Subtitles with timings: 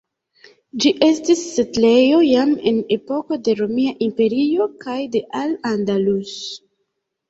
[0.85, 6.39] Ĝi estis setlejo jam en epoko de Romia Imperio kaj de Al-Andalus.